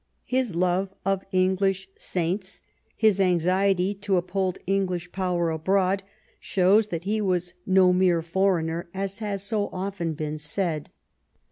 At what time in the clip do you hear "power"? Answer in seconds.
5.11-5.51